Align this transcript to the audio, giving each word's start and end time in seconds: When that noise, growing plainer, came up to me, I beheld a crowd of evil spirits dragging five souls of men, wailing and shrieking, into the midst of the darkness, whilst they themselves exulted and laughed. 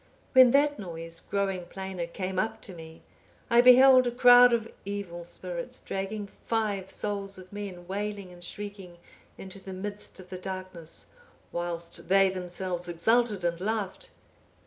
When 0.33 0.49
that 0.49 0.79
noise, 0.79 1.19
growing 1.19 1.65
plainer, 1.65 2.07
came 2.07 2.39
up 2.39 2.59
to 2.63 2.73
me, 2.73 3.03
I 3.51 3.61
beheld 3.61 4.07
a 4.07 4.11
crowd 4.11 4.51
of 4.51 4.73
evil 4.83 5.23
spirits 5.23 5.79
dragging 5.79 6.25
five 6.47 6.89
souls 6.89 7.37
of 7.37 7.53
men, 7.53 7.85
wailing 7.87 8.31
and 8.31 8.43
shrieking, 8.43 8.97
into 9.37 9.59
the 9.59 9.73
midst 9.73 10.19
of 10.19 10.29
the 10.31 10.39
darkness, 10.39 11.05
whilst 11.51 12.09
they 12.09 12.31
themselves 12.31 12.89
exulted 12.89 13.43
and 13.43 13.61
laughed. 13.61 14.09